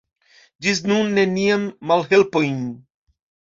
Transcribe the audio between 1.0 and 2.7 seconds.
neniajn malhelpojn.